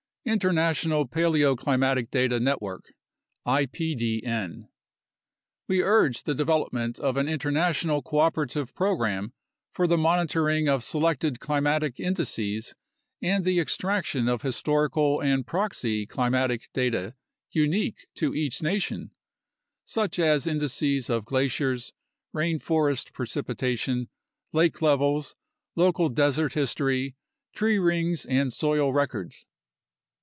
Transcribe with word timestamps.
International 0.23 1.07
Paleoclimatic 1.07 2.11
Data 2.11 2.39
Network 2.39 2.93
(IPDN) 3.47 4.67
We 5.67 5.81
urge 5.81 6.23
the 6.25 6.35
development 6.35 6.99
of 6.99 7.17
an 7.17 7.27
international 7.27 8.03
cooperative 8.03 8.75
program 8.75 9.33
for 9.73 9.87
the 9.87 9.97
monitoring 9.97 10.67
of 10.67 10.83
selected 10.83 11.39
climatic 11.39 11.99
indices 11.99 12.75
and 13.19 13.43
the 13.43 13.59
extraction 13.59 14.27
of 14.27 14.43
histori 14.43 14.93
cal 14.93 15.19
and 15.23 15.47
proxy 15.47 16.05
climatic 16.05 16.69
data 16.71 17.15
unique 17.49 18.05
to 18.13 18.35
each 18.35 18.61
nation, 18.61 19.09
such 19.85 20.19
as 20.19 20.45
indices 20.45 21.09
of 21.09 21.25
glaciers, 21.25 21.93
rain 22.31 22.59
forest 22.59 23.11
precipitation, 23.11 24.07
lake 24.53 24.83
levels, 24.83 25.35
local 25.75 26.09
desert 26.09 26.53
history, 26.53 27.15
tree 27.53 27.79
rings, 27.79 28.23
and 28.27 28.53
soil 28.53 28.93
records. 28.93 29.47